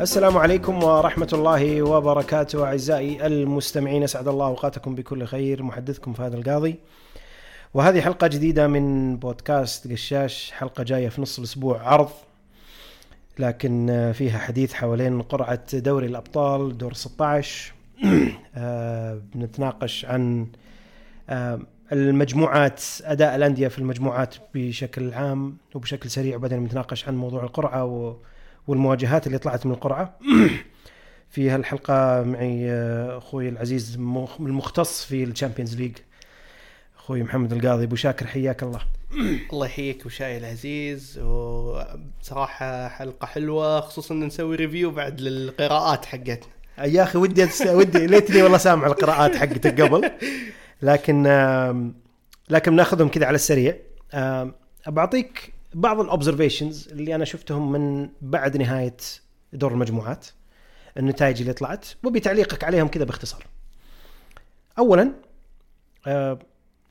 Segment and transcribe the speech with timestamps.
[0.00, 5.62] السلام عليكم ورحمة الله وبركاته أعزائي المستمعين أسعد الله أوقاتكم بكل خير.
[5.62, 6.76] محدثكم فهد القاضي.
[7.74, 12.10] وهذه حلقة جديدة من بودكاست قشاش حلقة جاية في نص الأسبوع عرض
[13.38, 17.72] لكن فيها حديث حوالين قرعة دوري الأبطال دور 16
[18.56, 20.46] آه، بنتناقش عن
[21.30, 21.60] آه،
[21.92, 28.16] المجموعات أداء الأندية في المجموعات بشكل عام وبشكل سريع وبعدين بنتناقش عن موضوع القرعة و
[28.68, 30.18] والمواجهات اللي طلعت من القرعة.
[31.30, 35.92] في هالحلقة معي آه، أخوي العزيز مخ- المختص في ال Champions League.
[36.98, 38.80] أخوي محمد القاضي أبو شاكر حياك الله.
[39.52, 41.18] الله يحييك وشاي العزيز.
[41.18, 46.48] وصراحة حلقة حلوة خصوصا إن نسوي review بعد للقراءات حقتنا.
[46.78, 50.10] يا أخي ودي أتس- ودي ليتني والله سامع القراءات حقتك قبل.
[50.82, 51.22] لكن
[52.50, 53.76] لكن بناخذهم كذا على السريع.
[54.86, 58.96] بعطيك بعض الاوبزرفيشنز اللي أنا شفتهم من بعد نهاية
[59.52, 60.26] دور المجموعات
[60.96, 63.46] النتائج اللي طلعت وبتعليقك عليهم كذا باختصار.
[64.78, 65.12] اولا
[66.06, 66.38] آه،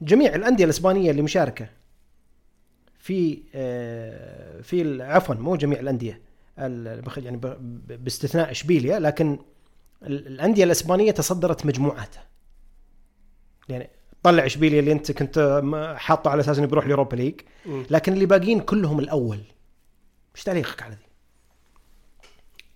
[0.01, 1.69] جميع الأندية الإسبانية اللي مشاركة
[2.99, 6.21] في آه، في عفوا مو جميع الأندية
[6.57, 7.39] يعني
[7.87, 9.39] باستثناء إشبيليا لكن
[10.03, 12.23] ال- الأندية الإسبانية تصدرت مجموعاتها
[13.69, 13.89] يعني
[14.23, 15.61] طلع اشبيليا اللي انت كنت
[15.97, 17.41] حاطه على أساس إنه بيروح ال Europa League.
[17.89, 19.39] لكن اللي باقيين كلهم الأول.
[20.35, 21.07] إيش تعليقك على ذي؟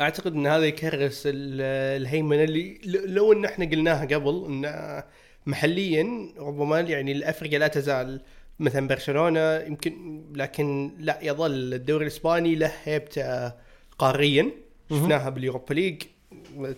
[0.01, 5.03] أعتقد إن هذا يكرس ال- الهيمنة اللي لو إن إحنا قلناها قبل إن
[5.45, 8.21] محليا ربما يعني الأفريقيا لا تزال
[8.59, 13.53] مثلا برشلونة يمكن لكن لا يظل الدوري الإسباني له هيبته
[13.97, 14.51] قاريا.
[14.89, 16.03] شفناها بال Europa League.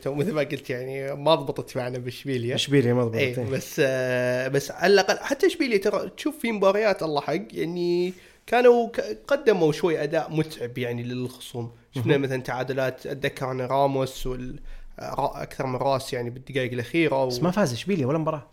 [0.02, 4.48] تو مثل ما قلت يعني ما ضبطت معنا باشبيليا اشبيليا ما إيه ضبطت بس آه
[4.48, 8.14] بس على الأقل حتى اشبيليا ترى تشوف في مباريات الله حق يعني
[8.48, 8.90] كانوا
[9.28, 11.72] قدموا شوي أداء متعب يعني للخصوم.
[11.96, 14.60] شفنا مثلا تعادلات اتذكر أنا راموس وال
[15.00, 17.28] أكثر من راس يعني بالدقائق الأخيرة و...
[17.28, 18.48] بس ما فاز اشبيليا ولا مباراة؟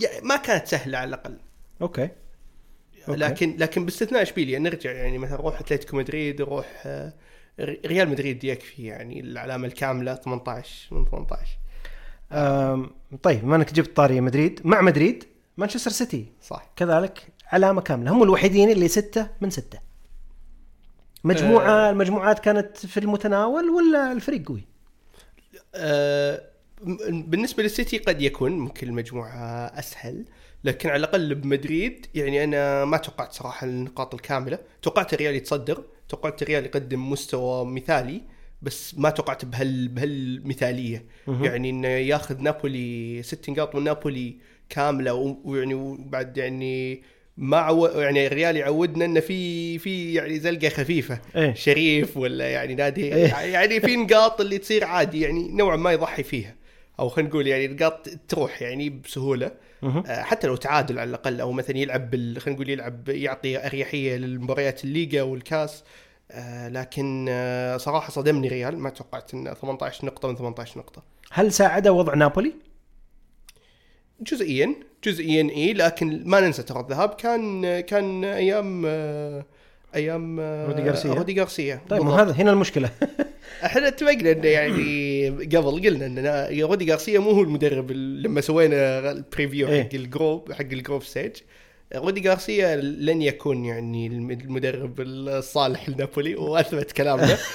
[0.00, 1.36] يعني ما كانت سهلة على الأقل.
[1.82, 2.08] أوكي.
[3.08, 3.20] أوكي.
[3.20, 7.12] لكن لكن باستثناء اشبيليا نرجع يعني مثلا روح أتلتيكو مدريد روح آه،
[7.60, 11.50] ريال مدريد يكفي يعني العلامه الكاملة 18 من 18
[12.32, 12.90] أم،
[13.22, 15.24] طيب ما إنك جبت طاري مدريد مع مدريد
[15.56, 16.26] مانشستر سيتي.
[16.42, 16.70] صح.
[16.76, 18.10] كذلك علامة كاملة.
[18.12, 19.78] هم الوحيدين اللي ستة من ستة.
[21.24, 21.90] مجموعة آه.
[21.90, 24.64] المجموعات كانت في المتناول ولا الفريق قوي؟
[26.84, 30.24] م- بالنسبة للسيتي قد يكون ممكن المجموعة أسهل.
[30.64, 34.58] لكن على الأقل بمدريد يعني أنا ما توقعت صراحة النقاط الكاملة.
[34.82, 38.22] توقعت الريال يتصدر توقعت الريال يقدم مستوى مثالي
[38.62, 41.04] بس ما توقعت بهال بهالمثالية.
[41.28, 44.36] يعني إنه ياخذ نابولي ست نقاط من نابولي
[44.68, 45.14] كامله
[45.44, 47.02] ويعني وبعد يعني
[47.36, 47.86] ما عو...
[47.86, 51.18] يعني الريال يعودنا إنه في في يعني زلقة خفيفة.
[51.36, 51.54] إيه.
[51.54, 53.26] شريف ولا يعني نادي إيه.
[53.26, 56.54] يعني في نقاط اللي تصير عادي يعني نوعا ما يضحي فيها.
[57.02, 59.50] أو خلينا نقول يعني نقاط تروح يعني بسهولة.
[59.84, 62.40] آه، حتى لو تعادل على الأقل أو مثلا يلعب بال...
[62.40, 65.84] خلينا نقول يلعب يعطي أريحية للمباريات الليغا والكاس
[66.30, 71.02] آه، لكن آه، صراحة صدمني ريال ما توقعت انه 18 نقطة من 18 نقطة
[71.32, 72.52] هل ساعد وضع نابولي؟
[74.20, 74.74] جزئيا
[75.04, 78.86] جزئيا إي لكن ما ننسى ترى الذهاب كان كان أيام
[79.94, 81.14] أيام رودي غارسيا.
[81.14, 82.02] رودي غارسيا طيب.
[82.02, 82.90] هذا هنا المشكلة
[83.64, 86.18] إحنا اتفقنا إنه يعني قبل قلنا ان
[86.62, 89.66] رودي غارسيا مو هو المدرب ال- لما سوينا ال preview.
[89.66, 91.32] حق ال group حق ال group stage
[91.94, 97.38] رودي غارسيا لن يكون يعني الم- المدرب الصالح لنابولي وأثبت كلامنا.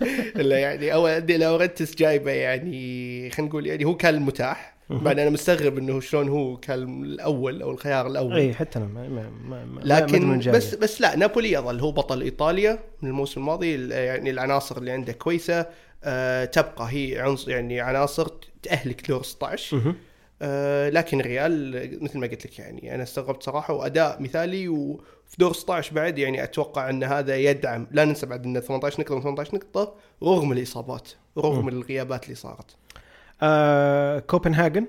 [0.36, 5.04] الا يعني أو لاورنتس جايبة يعني خلينا نقول يعني هو كان المتاح مهم.
[5.04, 8.32] بعد أنا مستغرب إنه شلون هو كان الأول أو الخيار الأول.
[8.36, 10.54] اي حتى أنا ما ما ما ما- ما لكن جاية.
[10.54, 14.90] بس بس لا نابولي يظل هو بطل إيطاليا من الموسم الماضي ال- يعني العناصر اللي
[14.90, 15.66] عنده كويسة.
[16.04, 18.28] آه تبقى هي عنصر يعني عناصر
[18.62, 19.94] تأهلك دور 16 مهم.
[20.42, 23.74] آه لكن الريال مثل ما قلت لك يعني أنا استغربت صراحة.
[23.74, 28.60] وأداء مثالي وفي دور 16 بعد يعني أتوقع أن هذا يدعم لا ننسى بعد انه
[28.60, 31.08] 18 نقطة من 18 نقطة رغم الإصابات
[31.38, 32.76] رغم الغيابات اللي صارت.
[33.42, 34.86] آه، كوبنهاجن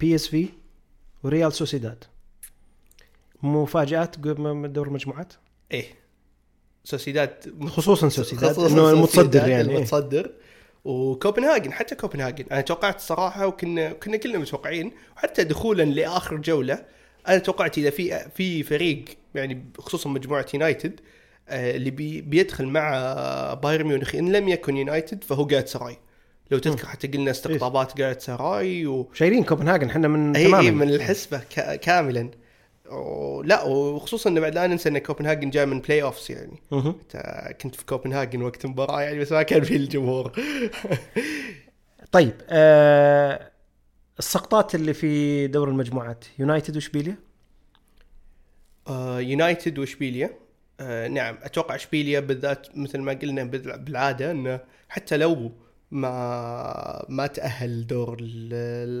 [0.00, 0.48] PSV
[1.22, 2.04] وريال سوسيداد.
[3.42, 5.32] مفاجآت دور المجموعات
[5.72, 5.84] إيه.
[6.84, 9.76] سوسيداد خصوصا سوسيداد إنه المتصدر يعني إيه.
[9.76, 10.30] المتصدر.
[10.84, 12.44] وكوبنهاجن حتى كوبنهاجن.
[12.52, 16.84] أنا توقعت صراحة وكنا كنا كلنا متوقعين وحتى دخولا لآخر جولة
[17.28, 19.04] أنا توقعت إذا في في فريق
[19.34, 21.00] يعني خصوصا مجموعة يونايتد
[21.48, 22.90] آه، اللي بي بيدخل مع
[23.54, 25.98] بايرن ميونخ إن لم يكن يونايتد فهو جالطة سراي.
[26.50, 30.64] لو تذكر حتى قلنا استقطابات جالطة سراي و شايلين كوبنهاجن إحنا من اي تماما.
[30.66, 32.30] اي من الحسبة ك- كاملا.
[33.44, 36.56] لا وخصوصا انه بعد لا ننسى إن كوبنهاجن جاي من playoffs يعني
[37.62, 40.32] كنت في كوبنهاجن وقت المباراة يعني بس ما كان في الجمهور.
[42.12, 43.50] طيب آه
[44.18, 47.16] السقطات اللي في دور المجموعات يونايتد وإشبيليا؟
[48.88, 50.30] آه، يونايتد وإشبيليا.
[50.80, 55.52] آه، نعم أتوقع إشبيليا بالذات مثل ما قلنا بال- بالعادة إنه حتى لو
[55.90, 58.52] ما ما تأهل دور ال-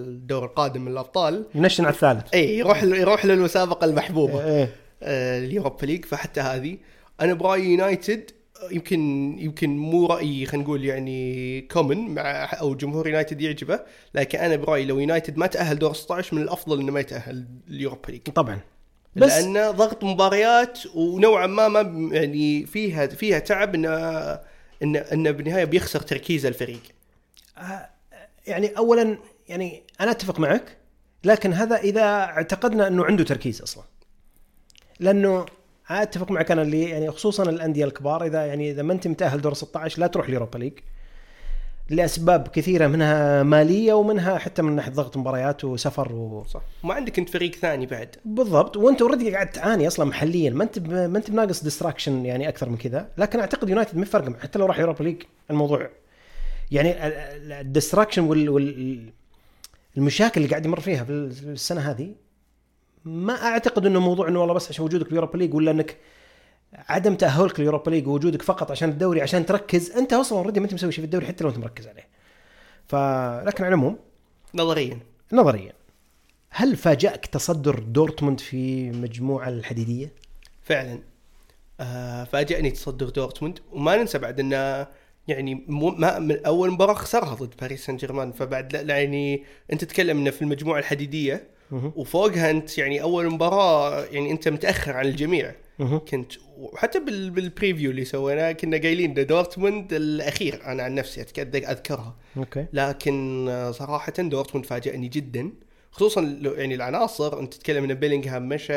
[0.08, 1.46] الدور القادم من الأبطال.
[1.54, 2.34] ينشن على الثالث.
[2.34, 4.44] اي يروح يروح للمسابقة المحبوبة.
[4.44, 4.68] إيه.
[5.02, 6.76] آه، اليوروبا ليج فحتى هذه.
[7.20, 8.30] أنا برأيي يونايتد
[8.70, 9.00] يمكن
[9.38, 12.22] يمكن مو رأيي خلينا نقول يعني common مع
[12.60, 13.80] أو جمهور يونايتد يعجبه
[14.14, 18.10] لكن أنا برأيي لو يونايتد ما تأهل دور 16 من الأفضل إنه ما يتأهل اليوروبا
[18.10, 18.20] ليج.
[18.22, 18.58] طبعا.
[19.16, 21.80] بس لأنه ضغط مباريات ونوعا ما ما
[22.16, 23.88] يعني فيها فيها تعب إنه
[24.82, 26.80] انه انه بالنهاية بيخسر تركيز الفريق.
[28.46, 29.18] يعني اولا
[29.48, 30.76] يعني أنا أتفق معك
[31.24, 33.84] لكن هذا إذا اعتقدنا إنه عنده تركيز أصلا.
[35.00, 35.46] لأنه
[35.90, 39.54] أتفق معك أنا اللي يعني خصوصا الأندية الكبار إذا يعني إذا ما أنت متأهل دور
[39.54, 40.72] 16 لا تروح اليوروبا ليج.
[41.90, 46.44] لأسباب كثيرة منها مالية ومنها حتى من ناحية ضغط مباريات وسفر و...
[46.44, 46.60] صح.
[46.84, 48.16] ما عندك انت فريق ثاني بعد.
[48.24, 48.76] بالضبط.
[48.76, 50.50] وانت already قاعد تعاني أصلا محليا.
[50.50, 50.92] ما أنت ب...
[50.92, 53.08] ما أنت بناقص distraction يعني أكثر من كذا.
[53.18, 55.90] لكن أعتقد يونايتد ما فرق حتى لو راح يوروبا ليج الموضوع.
[56.70, 57.06] يعني
[57.60, 58.48] ال distraction وال...
[58.48, 59.12] وال
[59.96, 62.14] المشاكل اللي قاعد يمر فيها في السنة هذه
[63.04, 65.96] ما أعتقد إنه موضوع إنه والله بس عشان وجودك باليوروبا ليج ولا إنك
[66.88, 70.74] عدم تأهلك لليوروبا ليج ووجودك فقط عشان الدوري عشان تركز أنت أصلا already ما أنت
[70.74, 72.08] مسوي شيء في الدوري حتى لو أنت مركز عليه
[72.86, 73.98] فلكن على العموم
[74.54, 74.98] نظريا
[75.32, 75.72] نظريا
[76.50, 80.12] هل فاجأك تصدر دورتموند في مجموعة الحديدية؟
[80.62, 81.00] فعلا
[81.80, 84.86] آه فاجأني تصدر دورتموند وما ننسى بعد إنه
[85.28, 89.84] يعني مو ما من أول مباراة خسرها ضد باريس سان جيرمان فبعد لا, يعني أنت
[89.84, 91.48] تتكلم إنه في المجموعة الحديدية.
[91.96, 95.54] وفوقها أنت يعني أول مباراة يعني أنت متأخر عن الجميع.
[95.78, 100.64] كنت وحتى بال بال preview اللي سويناه كنا قايلين دورتموند الأخير.
[100.66, 101.20] أنا عن نفسي
[101.70, 102.16] أذكرها.
[102.36, 102.66] okay.
[102.72, 105.52] لكن صراحة دورتموند فاجأني جدا.
[105.90, 108.72] خصوصا يعني العناصر أنت تتكلم إن بيلينغهام مشى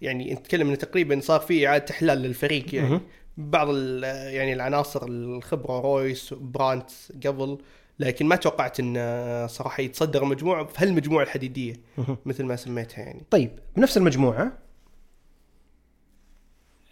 [0.00, 3.00] يعني أنت تتكلم إن تقريبا صار في إعادة إحلال للفريق يعني.
[3.36, 3.68] بعض
[4.04, 6.90] يعني العناصر الخبرة رويس برانت
[7.26, 7.58] قبل.
[7.98, 12.16] لكن ما توقعت إن آه، صراحة يتصدر المجموعه في هالمجموعة الحديدية مه.
[12.26, 13.22] مثل ما سميتها يعني.
[13.30, 14.52] طيب بنفس المجموعة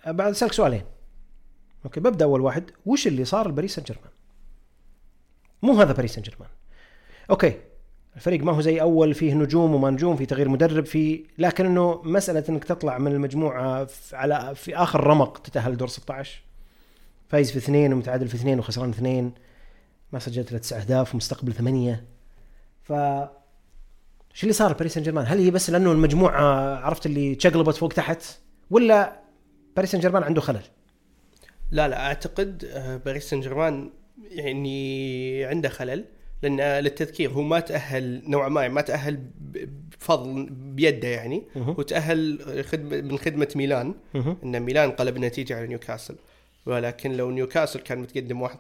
[0.07, 0.83] بعد أسألك سؤالين.
[1.85, 2.71] okay ببدأ أول واحد.
[2.87, 4.11] وش اللي صار لباريس سان جيرمان؟
[5.63, 6.49] مو هذا باريس سان جيرمان
[7.31, 7.61] okay
[8.17, 12.03] الفريق ما هو زي أول فيه نجوم وما نجوم في تغيير مدرب في لكن إنه
[12.05, 16.43] مسألة إنك تطلع من المجموعة في على في آخر رمق تتأهل دور 16
[17.29, 19.33] فايز في اثنين ومتعادل في اثنين وخسران اثنين.
[20.13, 22.05] ما سجلت إلا تسع أهداف ومستقبل ثمانية.
[22.83, 27.75] ف إيش اللي صار باريس سان جيرمان؟ هل هي بس لأنه المجموعة عرفت اللي تشقلبت
[27.75, 28.23] فوق تحت؟
[28.71, 29.26] ولا
[29.77, 30.63] باريس سان جيرمان عنده خلل؟
[31.71, 33.91] لا لا أعتقد آه، باريس سان جيرمان
[34.31, 36.05] يعني عنده خلل
[36.43, 41.43] لأن آه، للتذكير هو ما تأهل نوعا ما ما تأهل بفضل بيده يعني.
[41.57, 43.95] هو تأهل خدمه من خدمة ميلان.
[44.45, 46.15] إن ميلان قلب النتيجه على نيوكاسل
[46.67, 48.51] ولكن لو نيوكاسل كان متقدم 1-0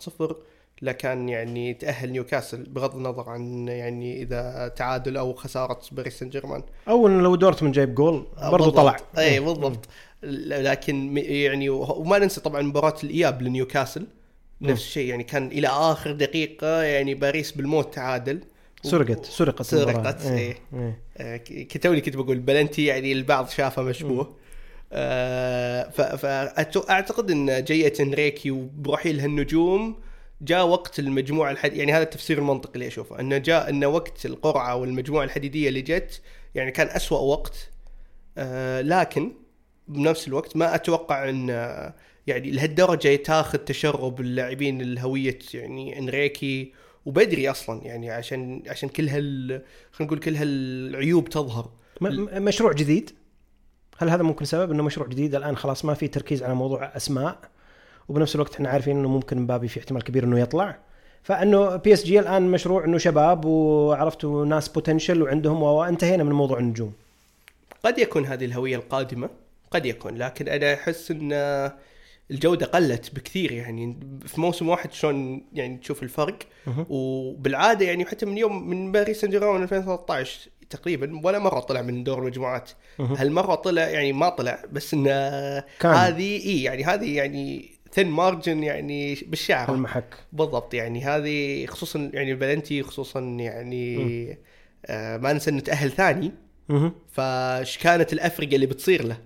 [0.82, 6.62] لكان يعني تأهل نيوكاسل بغض النظر عن يعني إذا تعادل أو خسارة باريس سان جيرمان
[6.88, 8.76] أو لو دورتموند جايب جول برضو بالضبط.
[8.76, 9.88] طلع اي بالضبط
[10.26, 14.06] لكن يعني وما ننسى طبعا مباراة الإياب لنيوكاسل.
[14.60, 18.40] نفس الشيء يعني كان إلى آخر دقيقة يعني باريس بالموت تعادل.
[18.82, 20.38] سرقت سرقت سرقت، المباراة.
[20.38, 20.58] إيه.
[20.74, 20.98] إيه.
[21.16, 24.36] آه، كتوني كنت بقول بلنتي يعني البعض شافه مشبوه.
[24.92, 29.96] آه، فاعتقد إن جية إنريكي وبرحيل هالنجوم
[30.42, 31.72] جاء وقت المجموعة الحد...
[31.72, 33.20] يعني هذا التفسير المنطقي اللي أشوفه.
[33.20, 36.20] إنه جاء انه وقت القرعة والمجموعة الحديدية اللي جت
[36.54, 37.70] يعني كان أسوأ وقت.
[38.38, 39.32] آه، لكن
[39.88, 41.48] بنفس الوقت ما أتوقع إن
[42.26, 46.72] يعني لهالدرجة تاخذ تشرب اللاعبين الهوية يعني إنريكي
[47.06, 49.62] وبدري أصلا يعني عشان عشان كل هال
[49.92, 51.70] خلينا نقول كل هالعيوب تظهر.
[52.00, 53.10] مشروع جديد.
[53.98, 57.38] هل هذا ممكن سبب إنه مشروع جديد؟ الآن خلاص ما في تركيز على موضوع أسماء
[58.08, 60.78] وبنفس الوقت إحنا عارفين إنه ممكن مبابي في احتمال كبير إنه يطلع.
[61.22, 66.58] فإنه بي اس جي الآن مشروع إنه شباب وعرفتوا ناس potential وعندهم وانتهينا من موضوع
[66.58, 66.92] النجوم.
[67.84, 69.28] قد يكون هذه الهوية القادمة.
[69.70, 71.32] قد يكون لكن أنا أحس إن
[72.30, 76.86] الجودة قلت بكثير يعني في موسم واحد شلون يعني تشوف الفرق مهم.
[76.88, 82.04] وبالعادة يعني حتى من يوم من باريس سان جيرمان 2013 تقريبا ولا مرة طلع من
[82.04, 82.70] دور المجموعات.
[83.00, 85.10] هالمرة طلع يعني ما طلع بس انه.
[85.82, 92.34] هذه إي يعني هذه يعني ثين مارجن يعني بالشعر المحك بالضبط يعني هذه خصوصا يعني
[92.34, 94.38] بلنتي خصوصا يعني
[94.86, 96.32] آه ما ننسى إنه تأهل ثاني.
[97.12, 99.18] فايش كانت الأفرقة اللي بتصير له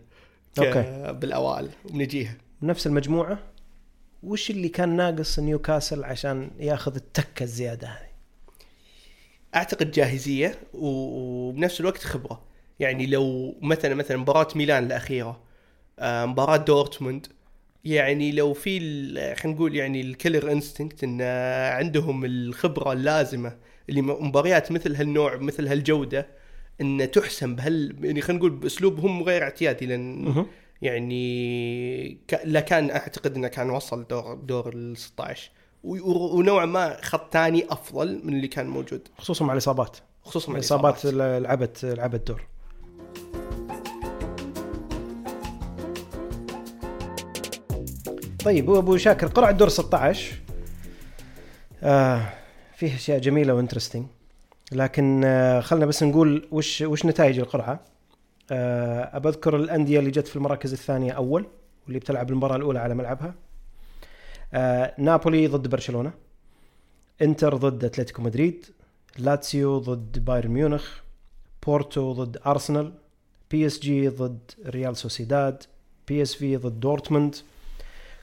[0.58, 1.12] okay.
[1.12, 3.38] بالأوائل بنجيها نفس المجموعة
[4.22, 8.10] وش اللي كان ناقص نيوكاسل عشان ياخذ التكة الزيادة هذه؟
[9.54, 12.42] أعتقد جاهزية وبنفس الوقت خبرة
[12.80, 15.40] يعني لو مثلا مثلا مباراة ميلان الأخيرة
[15.98, 17.26] آه، مباراة دورتموند
[17.84, 18.80] يعني لو في
[19.34, 21.22] خلينا نقول يعني ال killer instinct إن
[21.76, 23.56] عندهم الخبرة اللازمة
[23.88, 26.26] اللي مباريات مثل هالنوع مثل هالجودة
[26.80, 30.44] إن تحسم بهال يعني خلينا نقول بأسلوبهم غير اعتيادي لأن.
[30.82, 32.40] يعني ك...
[32.44, 35.50] لا كان أعتقد إنه كان وصل دور دور ال 16
[35.84, 36.38] و...
[36.38, 39.08] ونوعا ما خط ثاني أفضل من اللي كان موجود.
[39.18, 39.96] خصوصا مع الإصابات.
[40.22, 41.04] خصوصا مع الإصابات.
[41.04, 42.46] لعبت لعبت دور.
[48.44, 50.32] طيب أبو شاكر قرعه دور 16
[51.82, 52.28] آه
[52.76, 54.06] فيه أشياء جميلة و interesting
[54.72, 57.80] لكن آه خلنا بس نقول وش وش نتائج القرعة؟
[58.50, 61.46] آه أبذكر الأندية اللي جت في المراكز الثانية أول
[61.84, 63.34] واللي بتلعب المباراة الأولى على ملعبها.
[64.54, 66.12] آه نابولي ضد برشلونة
[67.22, 68.66] إنتر ضد أتلتيكو مدريد
[69.18, 71.00] لاتسيو ضد بايرن ميونخ
[71.66, 72.92] بورتو ضد أرسنال
[73.50, 75.62] بي إس جي ضد ريال سوسيداد
[76.08, 77.36] بي إس في ضد دورتموند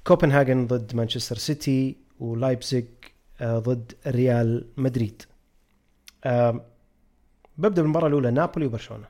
[0.04, 2.86] كوبنهاجن ضد مانشستر سيتي ولايبزيج
[3.42, 5.22] آه، ضد ريال مدريد.
[7.58, 9.08] ببدأ بالمباراة الأولى نابولي وبرشلونة.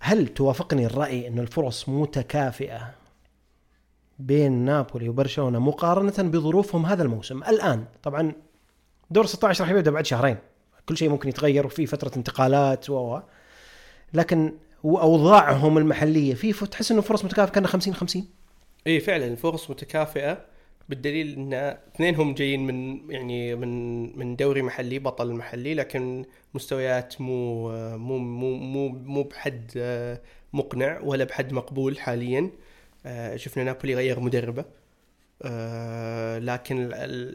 [0.00, 2.94] هل توافقني الرأي إن الفرص متكافئة
[4.18, 8.32] بين نابولي وبرشلونة مقارنة بظروفهم هذا الموسم؟ الآن طبعا
[9.10, 10.36] دور 16 راح يبدأ بعد شهرين.
[10.88, 13.20] كل شيء ممكن يتغير وفي فترة انتقالات و
[14.14, 18.28] لكن واوضاعهم المحلية في تحس إنه فرص متكافئة كان 50 50
[18.86, 20.55] اي فعلا الفرص متكافئة.
[20.88, 21.54] بالدليل إن
[21.94, 26.24] اثنينهم جايين من يعني من من دوري محلي بطل محلي لكن
[26.54, 30.20] مستويات مو مو مو مو مو بحد آه،
[30.52, 32.50] مقنع ولا بحد مقبول حاليا.
[33.06, 34.64] آه، شفنا نابولي غير مدربه.
[35.42, 36.92] آه، لكن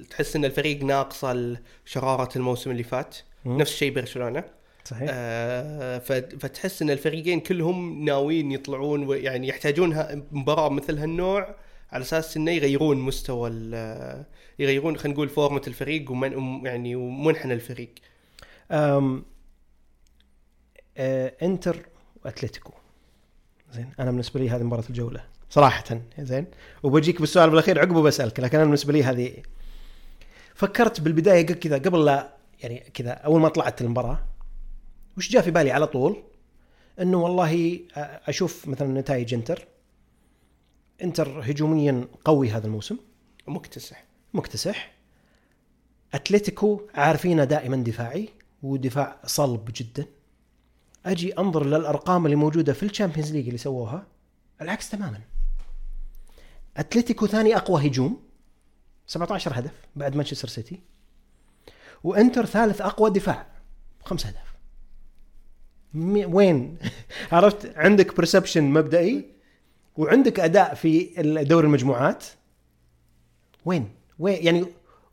[0.10, 3.18] تحس إن الفريق ناقصه شرارة الموسم اللي فات.
[3.46, 4.44] نفس الشيء برشلونة.
[4.86, 5.10] صحيح.
[5.12, 5.98] آه،
[6.40, 11.56] فتحس إن الفريقين كلهم ناويين يطلعون ويعني يحتاجون مباراة مثل هالنوع.
[11.92, 13.50] على أساس إنه يغيرون مستوى
[14.60, 17.90] يغيرون خلينا نقول فورمه الفريق ومن وم- يعني ومنحنى الفريق.
[18.72, 19.26] أم
[20.98, 21.86] آه إنتر
[22.26, 22.74] وأتلتيكو.
[23.72, 26.02] زين أنا بالنسبة لي هذه مباراة الجولة صراحة.
[26.20, 26.46] زين
[26.84, 29.34] وبجيك بالسؤال بالأخير عقبه بسالك لكن أنا بالنسبة لي هذه
[30.56, 32.34] فكرت بالبداية كذا قبل لا
[32.64, 34.20] يعني كذا أول ما طلعت المباراة
[35.18, 36.24] وش جاء في بالي على طول؟
[37.02, 39.68] إنه والله آه، أشوف مثلا نتائج إنتر
[41.04, 42.98] انتر هجوميا قوي هذا الموسم.
[43.48, 44.04] مكتسح.
[44.34, 44.94] مكتسح.
[46.14, 48.30] أتلتيكو عارفينه دائما دفاعي
[48.64, 50.06] ودفاع صلب جدا.
[51.06, 54.08] أجي أنظر للأرقام اللي موجودة في الشامبيونز ليج اللي سووها.
[54.62, 55.22] العكس تماما.
[56.78, 58.20] أتلتيكو ثاني أقوى هجوم
[59.08, 60.82] 17 هدف بعد مانشستر سيتي.
[62.04, 63.48] وإنتر ثالث أقوى دفاع
[64.06, 64.52] خمس اهداف
[66.34, 66.78] وين؟
[67.32, 69.41] عرفت؟ عندك perception مبدئي.
[69.98, 71.04] وعندك أداء في
[71.44, 72.26] دوري المجموعات؟
[73.66, 74.66] وين؟ وين يعني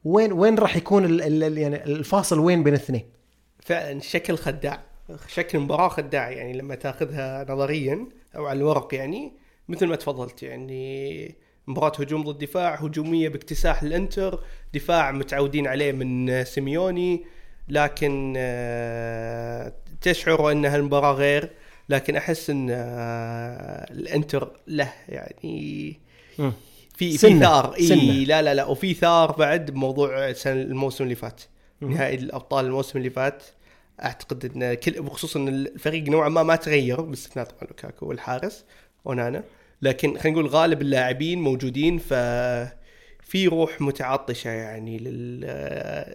[0.05, 3.05] وين وين راح يكون ال ال يعني الفاصل وين بين الاثنين؟
[3.61, 4.81] فعلا شكل خداع.
[5.29, 8.07] شكل مباراة خداع يعني لما تأخذها نظريا
[8.37, 9.33] أو على الورق يعني
[9.69, 11.35] مثل ما تفضلت يعني
[11.67, 14.41] مباراة هجوم ضد دفاع هجومية باكتساح الإنتر
[14.75, 17.25] دفاع متعودين عليه من سيميوني
[17.69, 21.51] لكن آه، تشعر أن هالمباراة غير.
[21.88, 26.00] لكن أحس إن آه، الإنتر له يعني
[26.97, 27.40] في في.
[27.40, 28.12] ثار إي سنة.
[28.12, 31.40] لا لا لا وفي ثار بعد بموضوع الموسم اللي فات.
[31.80, 33.42] نهائي الأبطال الموسم اللي فات
[34.04, 38.64] أعتقد إن كل بخصوص إن الفريق نوعا ما ما تغير باستثناء طبعا لوكاكو والحارس
[39.07, 39.45] أونانا
[39.83, 42.12] لكن خلينا نقول غالب اللاعبين موجودين ف
[43.23, 45.45] في روح متعطشة يعني لل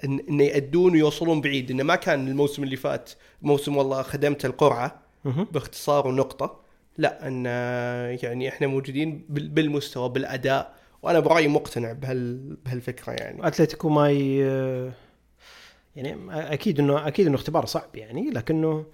[0.05, 3.09] إن- انه يأدون ويوصلون بعيد انه ما كان الموسم اللي فات
[3.41, 5.02] موسم والله خدمت القرعة.
[5.25, 6.59] باختصار ونقطة
[6.97, 7.45] لا أن
[8.23, 13.47] يعني إحنا موجودين بال- بالمستوى بالأداء وأنا برأيي مقتنع بهال بهالفكرة يعني.
[13.47, 14.37] أتلتيكو ما ي...
[15.95, 16.17] يعني
[16.53, 18.85] أكيد إنه أكيد إنه اختبار صعب يعني لكنه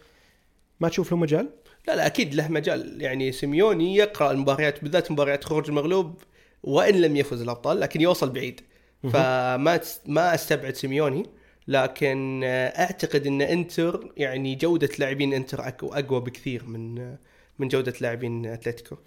[0.79, 1.50] ما تشوف له مجال؟
[1.88, 3.01] لا لا أكيد له مجال.
[3.01, 6.21] يعني سيميوني يقرأ المباريات بالذات مباريات خروج المغلوب
[6.63, 8.62] وإن لم يفز الأبطال لكن يوصل بعيد.
[9.03, 11.24] فما ما أستبعد سيميوني.
[11.70, 12.42] لكن
[12.76, 17.16] أعتقد إن إنتر يعني جودة لاعبين إنتر أقوى بكثير من
[17.60, 18.98] من جودة لاعبين أتلتيكو.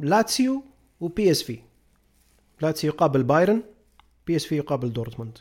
[0.00, 0.64] لاتسيو
[1.00, 1.58] وبي اس في
[2.60, 3.62] لاتسيو يقابل بايرن
[4.26, 5.38] بي اس في يقابل دورتموند.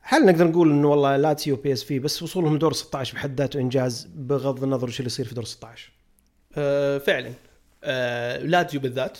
[0.00, 3.60] هل نقدر نقول انه والله لاتسيو بي اس في بس وصولهم دور 16 بحد ذاته
[3.60, 5.92] إنجاز بغض النظر وش اللي يصير في دور 16
[6.56, 7.32] آه فعلا.
[7.84, 9.18] آه لاتزيو بالذات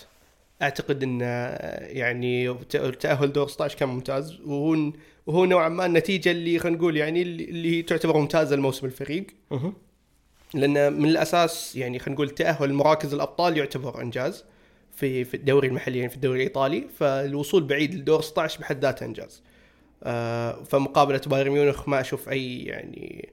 [0.61, 2.53] أعتقد إن آه، يعني
[2.99, 4.39] تأهل دور 16 كان ممتاز.
[4.41, 4.91] وهو
[5.27, 9.25] وهو نوعا ما النتيجة اللي خلينا نقول يعني اللي- تعتبر ممتازة لموسم الفريق
[10.53, 14.43] لأن من الأساس يعني خلينا نقول تأهل مراكز الأبطال يعتبر إنجاز
[14.95, 19.41] في في الدوري المحلي يعني في الدوري الإيطالي فالوصول بعيد لدور 16 بحد ذاته إنجاز.
[20.03, 23.29] آه فمقابلة بايرن ميونخ ما أشوف أي يعني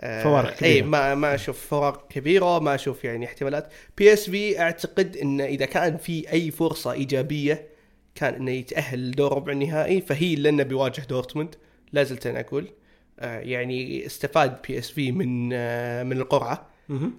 [0.00, 0.72] آه فوارق كبيرة.
[0.74, 3.68] اي ما ما أشوف فوارق كبيرة ما أشوف يعني احتمالات
[3.98, 7.66] بي اس في أعتقد انه إذا كان في أي فرصة إيجابية
[8.18, 11.54] كان إنه يتأهل لدور ربع النهائي فهي لأنه بيواجه دورتموند
[11.92, 12.68] لا زلت أنا أقول.
[13.18, 16.70] آه يعني استفاد بي اس في من آه من القرعة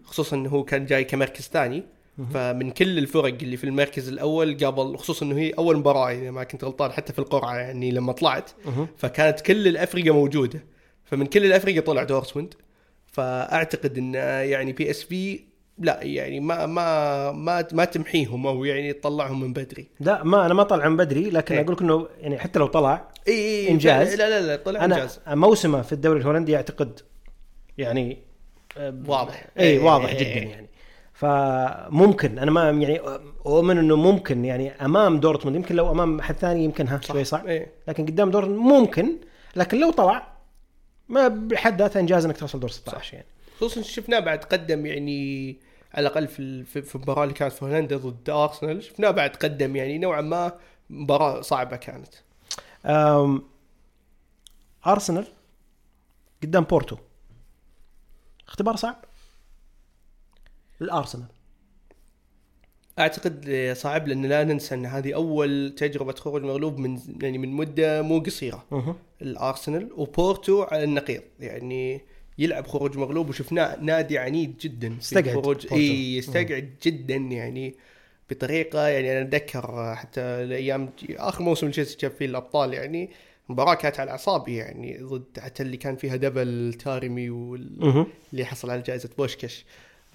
[0.03, 1.83] خصوصا إنه هو كان جاي كمركز ثاني.
[2.33, 6.43] فمن كل الفرق اللي في المركز الأول قبل خصوصا إنه هي أول مباراة إذا ما
[6.43, 8.51] كنت غلطان حتى في القرعة يعني لما طلعت
[8.97, 10.63] فكانت كل الافرقه موجودة.
[11.05, 12.53] فمن كل الافرقه طلع دورتموند.
[13.05, 14.13] فأعتقد إن
[14.49, 15.39] يعني بي اس في
[15.79, 20.53] لا يعني ما ما ما ما تمحيهم أو يعني تطلعهم من بدري لا ما أنا
[20.53, 21.61] ما طلع من بدري لكن إيه.
[21.61, 24.15] أقول لك إنه يعني حتى لو طلع اي اي إنجاز.
[24.15, 26.99] لا لا لا طلع أنا إنجاز موسمه في الدوري الهولندي أعتقد
[27.77, 28.17] يعني
[28.77, 29.45] آه، واضح.
[29.59, 30.49] اي إيه، واضح إيه، جدا إيه.
[30.49, 30.69] يعني
[31.13, 32.99] فممكن أنا ما يعني
[33.45, 37.47] اؤمن إنه ممكن يعني أمام دورتموند يمكن لو أمام أحد ثاني يمكن ها شوي صعب
[37.47, 37.71] إيه.
[37.87, 39.15] لكن قدام دورتموند ممكن
[39.55, 40.27] لكن لو طلع
[41.09, 43.27] ما بحد ذاته إنجاز إنك توصل دور 16 يعني
[43.59, 45.57] خصوصا شفناه بعد قدم يعني
[45.93, 49.97] على الأقل في في المباراه اللي كانت في هولندا ضد أرسنال شفناه بعد قدم يعني
[49.97, 52.13] نوعا ما مباراة صعبة كانت.
[52.85, 53.43] أم،
[54.87, 55.27] أرسنال
[56.43, 56.97] قدام بورتو.
[58.47, 59.05] اختبار صعب؟
[60.81, 61.27] الارسنال
[62.99, 68.01] أعتقد صعب لأن لا ننسى أن هذه أول تجربة خروج مغلوب من يعني من مدة
[68.01, 68.65] مو قصيرة.
[69.21, 71.21] الأرسنال وبورتو على النقيض.
[71.39, 72.01] يعني
[72.39, 75.75] يلعب خروج مغلوب وشفناه نادي عنيد جدا الخروج بورتو.
[75.75, 77.75] إي يستقعد جدا يعني
[78.29, 83.09] بطريقة يعني أنا أتذكر حتى الأيام آخر موسم تشيلسي جاب فيه الأبطال يعني
[83.49, 87.83] المباراه كانت على اعصابي يعني ضد حتى اللي كان فيها double تارمي وال...
[87.83, 89.65] أها اللي حصل على جائزة بوشكش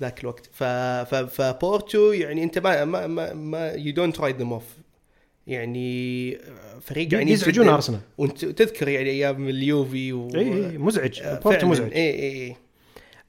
[0.01, 0.51] ذاك الوقت.
[0.53, 0.65] ف...
[0.65, 1.15] ف...
[1.15, 4.65] فبورتو يعني أنت ما ما ما, ما you don't write them off
[5.47, 6.39] يعني
[6.81, 7.69] فريق عنيد يزعجون.
[7.69, 8.01] أرسنال.
[8.19, 11.21] وانت تذكر يعني أيام اليوفي و اي إي، مزعج.
[11.23, 11.67] آه، بورتو.
[11.67, 11.93] مزعج.
[11.93, 12.57] اي اي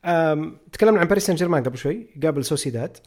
[0.06, 2.97] اي تكلمنا عن باريس سان جيرمان قبل شوي قابل سوسيداد.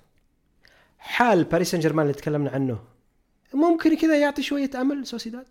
[0.98, 2.78] حال باريس سان جيرمان اللي تكلمنا عنه
[3.54, 5.46] ممكن كذا يعطي شوية أمل سوسيداد؟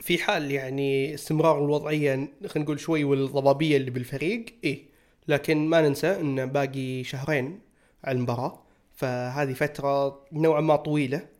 [0.00, 2.14] في حال يعني استمرار الوضعية
[2.46, 4.82] خلينا نقول شوي والضبابية اللي بالفريق إيه.
[5.28, 7.60] لكن ما ننسى إن باقي شهرين
[8.04, 8.62] على المباراة
[8.94, 11.35] فهذه فترة نوعا ما طويلة.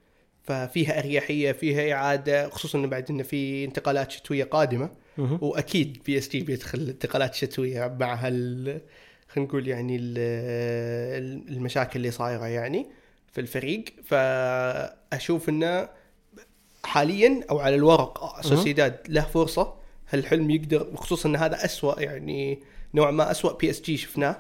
[0.47, 4.91] ففيها أريحية فيها إعادة خصوصا انه بعد انه في انتقالات شتوية قادمة.
[5.19, 5.39] مه.
[5.45, 8.81] وأكيد بي إس جي بيدخل انتقالات شتوية مع هال
[9.29, 12.87] خلينا نقول يعني ال- المشاكل اللي صايرة يعني
[13.33, 13.85] في الفريق.
[14.05, 15.89] فأشوف انه
[16.85, 19.75] حاليا أو على الورق سوسيداد له فرصة
[20.11, 22.59] هالحلم يقدر خصوصا إن هذا اسوء يعني
[22.95, 24.37] نوعا ما اسوء بي اس جي شفناه.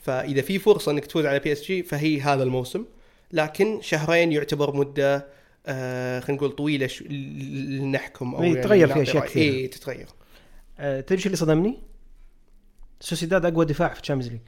[0.00, 2.84] فإذا في فرصة إنك تفوز على بي اس جي فهي هذا الموسم.
[3.32, 5.26] لكن شهرين يعتبر مدة
[5.66, 9.28] آه خلينا نقول طويلة شو لنحكم أو تغير فيها رأي.
[9.28, 9.54] كثيرة.
[9.54, 10.06] إي تتغير
[10.78, 11.82] أه، تدري شو اللي صدمني؟
[13.00, 14.40] سوسيداد أقوى دفاع في ال Champions League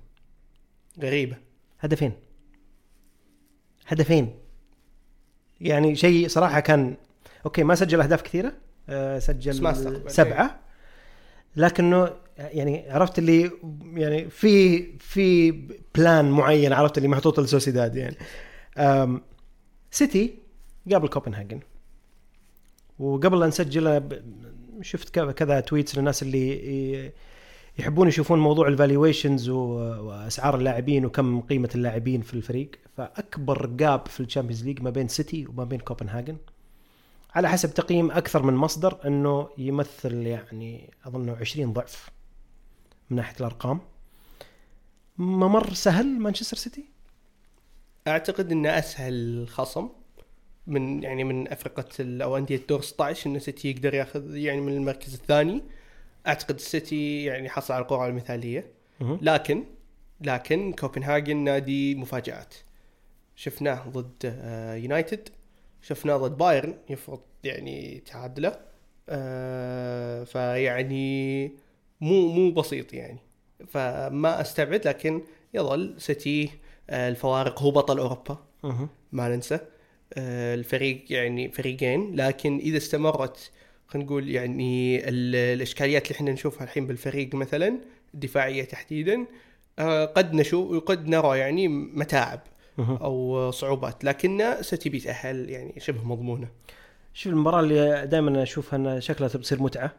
[1.02, 1.36] غريبة
[1.80, 2.12] هدفين
[3.86, 4.34] هدفين
[5.60, 6.96] يعني شيء صراحة كان
[7.46, 8.52] okay ما سجل أهداف كثيرة
[8.88, 10.10] ما سجل.
[10.10, 10.60] سبعة
[11.56, 13.50] لكنه يعني عرفت اللي
[13.94, 15.50] يعني في في
[15.94, 18.16] plan معين عرفت اللي محطوط لسوسيداد يعني
[19.90, 20.38] سيتي
[20.92, 21.60] قابل كوبنهاجن.
[22.98, 24.22] وقبل لا نسجل ب-
[24.82, 27.12] شفت كذا- tweets للناس اللي
[27.78, 32.70] يحبون يشوفون موضوع ال valuations وأسعار اللاعبين وكم قيمة اللاعبين في الفريق.
[32.96, 36.36] فأكبر gap في ال Champions League ما بين سيتي وما بين كوبنهاجن.
[37.34, 42.10] على حسب تقييم أكثر من مصدر أنه يمثل يعني اظنه 20 ضعف
[43.10, 43.80] من ناحية الأرقام.
[45.18, 46.84] ممر سهل مانشستر سيتي؟
[48.08, 49.88] أعتقد إنه أسهل خصم.
[50.66, 55.14] من يعني من أفرقة أو أندية دور 16 إن سيتي يقدر ياخذ يعني من المركز
[55.14, 55.62] الثاني.
[56.26, 58.70] أعتقد السيتي يعني حصل على القرعة المثالية.
[59.00, 59.64] لكن
[60.20, 62.54] لكن كوبنهاجن نادي مفاجآت.
[63.36, 65.28] شفناه ضد آه، يونايتد.
[65.82, 68.58] شفناه ضد بايرن يفرض يعني تعادله
[69.08, 71.46] آه، فيعني
[72.00, 73.18] مو مو بسيط يعني.
[73.68, 75.22] فما أستبعد لكن
[75.54, 76.50] يظل سيتي
[76.90, 78.38] آه، الفوارق هو بطل أوروبا.
[79.12, 79.58] ما ننسى.
[80.18, 82.16] الفريق يعني فريقين.
[82.16, 83.50] لكن إذا استمرت
[83.88, 87.78] خلينا نقول يعني ال- الإشكاليات اللي إحنا نشوفها الحين بالفريق مثلا
[88.14, 89.26] الدفاعية تحديدا
[89.78, 92.40] آه، قد نشوف قد نرى يعني متاعب.
[92.78, 94.04] أو صعوبات.
[94.04, 96.48] لكن سيتي بيتاهل يعني شبه مضمونة.
[97.14, 99.92] شوف المباراة اللي دائما أشوفها انها شكلها بتصير متعة.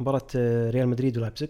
[0.00, 1.48] مباراة آه، ريال مدريد ولايبزيج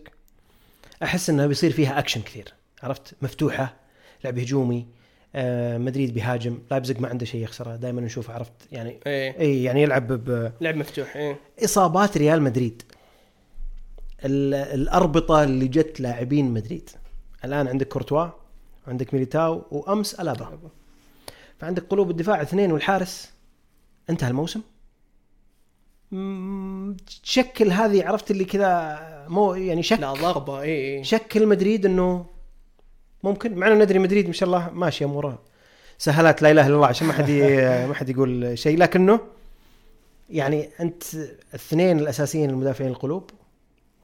[1.02, 2.52] أحس إنها بيصير فيها أكشن كثير.
[2.82, 3.76] عرفت؟ مفتوحة
[4.24, 4.86] لعب هجومي
[5.40, 10.12] آه، مدريد بيهاجم لايبزيج ما عنده شيء يخسره دائما نشوف عرفت؟ يعني اي يعني يلعب
[10.12, 11.36] ب- لعب مفتوح إيه.
[11.60, 12.82] باصابات ريال مدريد.
[14.24, 16.90] ال- الأربطة اللي جت لاعبين مدريد.
[17.44, 18.28] الآن عندك كورتوا
[18.86, 20.58] وعندك ميليتاو وأمس ألابا.
[21.60, 23.30] فعندك قلوب الدفاع اثنين والحارس.
[24.10, 24.60] انتهى الموسم.
[27.22, 28.98] تشكل هذه عرفت اللي كذا
[29.28, 31.02] مو يعني شك لا ضربه إيه إيه.
[31.02, 32.26] شكل مدريد إنه
[33.22, 35.38] ممكن مع إنه ندري مدريد ما شاء الله ماشي أموره.
[35.98, 37.30] سهلات لا إله إلا الله عشان ما حد
[37.88, 38.78] ما حد يقول شيء.
[38.78, 39.20] لكنه
[40.30, 41.02] يعني أنت
[41.50, 43.30] الاثنين الأساسيين المدافعين القلوب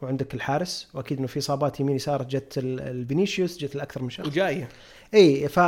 [0.03, 4.27] وعندك الحارس وأكيد إنه في إصابات يمين يسار جت ال- الفينيسيوس جت الأكثر من شخص.
[4.27, 4.69] وجاية.
[5.15, 5.59] إي ف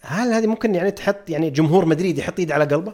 [0.00, 2.92] هل هذه ممكن يعني تحط يعني جمهور مدريد يحط إيد على قلبه؟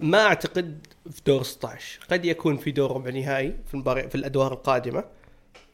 [0.00, 4.08] ما أعتقد في دور 16 قد يكون في دور ربع نهائي في المبار...
[4.08, 5.04] في الأدوار القادمة.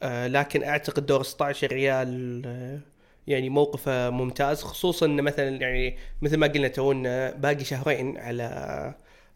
[0.02, 2.78] آه لكن أعتقد دور 16 ريال آه
[3.26, 8.42] يعني موقفه ممتاز خصوصا إنه مثلا يعني مثل ما قلنا تونا باقي شهرين على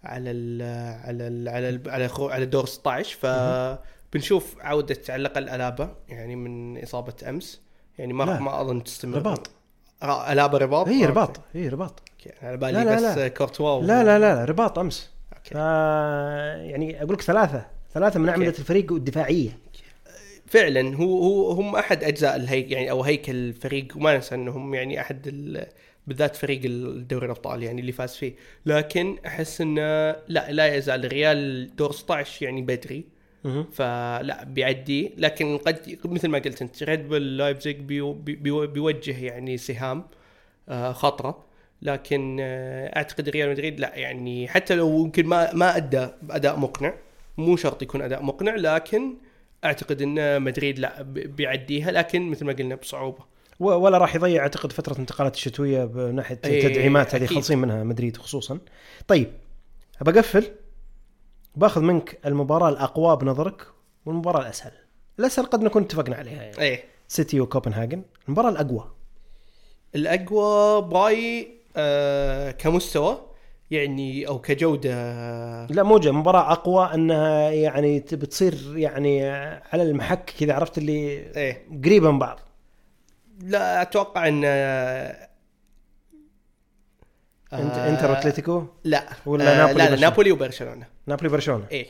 [0.05, 0.63] على ال
[1.07, 6.37] على ال على ال على, خو- على دور 16 فبنشوف عودة على الأقل ألابا يعني
[6.37, 7.61] من إصابة أمس
[7.99, 8.41] يعني ما.
[8.41, 9.51] ما أظن تستمر رباط
[10.03, 12.03] ألابا رباط اي رباط اي رباط.
[12.43, 13.29] على بالي لا، لا، بس لا.
[13.29, 15.51] كورتوا لا لا لا لا، رباط أمس okay.
[15.51, 15.55] ف
[16.71, 18.49] يعني أقول لك ثلاثة ثلاثة من اعمده.
[18.49, 19.59] الفريق الدفاعية
[20.51, 25.01] فعلا هو هو هم أحد أجزاء الهيك يعني أو هيكل الفريق وما ننسى إنهم يعني
[25.01, 25.67] أحد ال-
[26.07, 28.33] بالذات فريق الدوري الأبطال يعني اللي فاز فيه.
[28.67, 29.81] لكن أحس انه
[30.29, 33.05] لا لا يزال الريال دور 16 يعني بدري.
[33.73, 35.13] فلا بيعدي.
[35.19, 40.05] لكن قد مثل ما قلت أنت ريد بول لايبزيج بيو بيو بيوجه يعني سهام
[40.69, 41.45] آه، خطرة.
[41.83, 46.95] لكن آه، أعتقد ريال مدريد لا يعني حتى لو يمكن ما ما أدى أداء مقنع.
[47.39, 49.15] مو شرط يكون أداء مقنع لكن
[49.65, 53.25] أعتقد إن مدريد لا بيعديها لكن مثل ما قلنا بصعوبة.
[53.61, 57.27] ولا راح يضيع أعتقد فترة انتقالات الشتوية بناحيه إيه، تدعيمات هذه.
[57.27, 58.59] خالصين منها مدريد خصوصا.
[59.09, 59.33] طيب
[60.01, 60.45] أبى أقفل.
[61.57, 63.67] باخذ منك المباراة الأقوى بنظرك
[64.07, 64.73] والمباراة الأسهل.
[65.19, 66.59] الأسهل قد نكون اتفقنا عليها يعني.
[66.59, 66.85] إيه.
[67.09, 68.03] سيتي وكوبنهاجن.
[68.29, 68.91] المباراة الأقوى.
[69.95, 73.30] الأقوى برايي آه كمستوى.
[73.71, 74.91] يعني أو كجودة.
[75.67, 79.29] لا مو جا مباراة أقوى إنها يعني تبي تصير يعني
[79.73, 80.93] على المحك كذا عرفت اللي
[81.37, 81.67] إيه.
[81.85, 82.41] قريبة من بعض.
[83.43, 85.29] لا أتوقع إن آه،
[87.53, 89.09] انت آه، إنتر وأتلتيكو؟ لا.
[89.27, 90.87] ولا آه نابولي لا لا؟ نابولي وبرشلونة.
[91.07, 91.87] نابولي برشلونه إيه.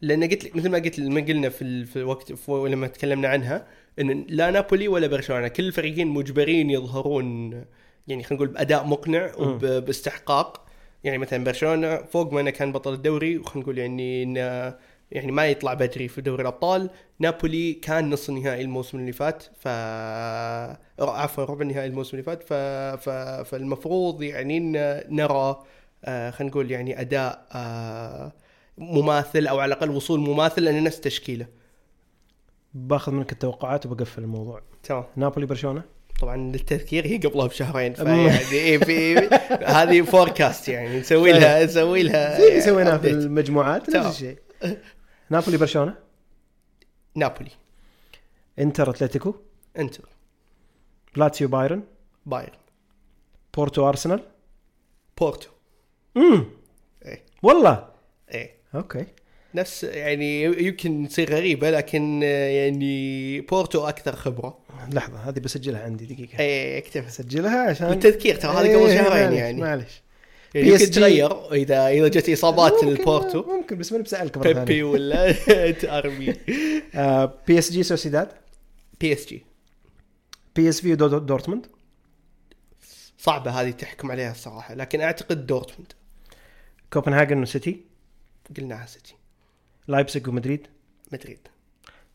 [0.00, 3.28] لأن قلت لك مثل ما قلت ما قلنا في ال- في الوقت في لما تكلمنا
[3.28, 3.66] عنها
[4.00, 7.50] إن لا نابولي ولا برشلونة كل الفريقين مجبرين يظهرون
[8.08, 9.32] يعني خلينا نقول بأداء مقنع.
[9.38, 10.64] وباستحقاق
[11.04, 14.74] يعني مثلا برشلونة فوق ما إنه كان بطل الدوري وخلينا نقول يعني انه
[15.10, 16.90] يعني ما يطلع بدري في دوري الأبطال.
[17.18, 19.68] نابولي كان نص النهائي الموسم اللي فات ف
[21.00, 22.52] عفوا ربع النهائي الموسم اللي فات ف...
[23.02, 23.10] ف...
[23.48, 24.60] فالمفروض يعني
[25.10, 25.62] نرى
[26.04, 28.32] آه خلينا نقول يعني أداء آه
[28.78, 31.46] مماثل أو على الأقل وصول مماثل لأن نفس تشكيله.
[32.74, 34.62] باخذ منك التوقعات وبقفل الموضوع.
[34.82, 35.04] تمام.
[35.16, 35.82] نابولي برشلونة؟
[36.22, 37.94] طبعا للتذكير هي قبلها بشهرين.
[37.94, 39.16] فيعني إيه في
[39.76, 43.10] هذه فوركاست يعني نسوي لها نسوي لها زي اللي سويناه في.
[43.10, 43.90] المجموعات.
[43.90, 44.38] نفس الشيء.
[45.30, 45.94] نابولي برشلونة؟
[47.14, 47.50] نابولي.
[48.58, 49.34] إنتر أتلتيكو؟
[49.78, 50.08] إنتر.
[51.16, 51.82] لاتسيو بايرن؟
[52.26, 52.52] بايرن.
[53.56, 54.22] بورتو أرسنال؟
[55.18, 55.48] بورتو.
[56.16, 56.44] أمم.
[57.04, 57.22] إيه.
[57.42, 57.88] والله؟
[58.34, 58.50] إيه.
[58.74, 59.06] okay.
[59.54, 64.58] نفس يعني يمكن تصير غريبة لكن آه، يعني بورتو أكثر خبرة.
[64.92, 66.38] لحظة هذه بسجلها عندي دقيقة.
[66.40, 69.60] إيه اكتب سجلها عشان بالتذكير ترى هذه قبل إيه، شهرين معلش، يعني.
[69.60, 70.02] معلش
[70.54, 73.42] يعني يمكن تغير إذا إذا جت إصابات البورتو.
[73.42, 75.34] ممكن بس ماني بسألك مرة بيبي ولا
[75.98, 76.34] أرمي.
[77.46, 78.28] بي اس جي سوسيداد؟
[79.00, 79.44] بي اس جي
[80.56, 81.66] بي اس في دو- دورتموند؟
[83.18, 85.92] صعبة هذه تحكم عليها الصراحة لكن أعتقد دورتموند.
[86.92, 87.80] كوبنهاجن وسيتي
[88.56, 89.14] قلناها سيتي.
[89.88, 90.66] لايبزيك ومدريد.
[91.12, 91.38] مدريد.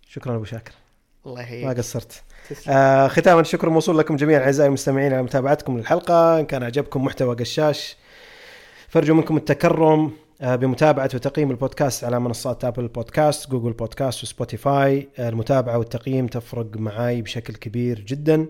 [0.10, 0.71] شكرا أبو شاكر.
[1.25, 2.23] الله ما يحييك قصرت.
[2.49, 2.73] تسلم.
[2.73, 6.39] آه ختاما الشكر موصول لكم جميعا أعزائي المستمعين على متابعتكم للحلقة.
[6.39, 7.97] إن كان عجبكم محتوى قشاش
[8.88, 15.10] فارجو منكم التكرم آه بمتابعة وتقييم البودكاست على منصات Apple Podcasts Google Podcasts و Spotify.
[15.17, 18.47] آه المتابعة والتقييم تفرق معي بشكل كبير جدا.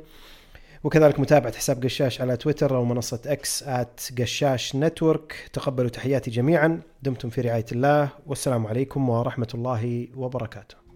[0.88, 5.49] وكذلك متابعة حساب قشاش على تويتر أو منصة X at قشاش network.
[5.54, 6.82] تقبلوا تحياتي جميعا.
[7.04, 8.10] دمتم في رعاية الله.
[8.28, 10.87] والسلام عليكم ورحمة الله وبركاته.